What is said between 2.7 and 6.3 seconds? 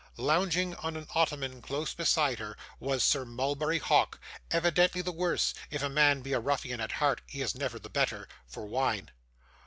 was Sir Mulberry Hawk, evidently the worse if a man